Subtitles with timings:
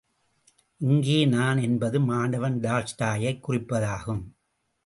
[0.77, 4.23] இங்கே நான் என்பது மாணவன் டால்ஸ்டாயைக் குறிப்பதாகும்.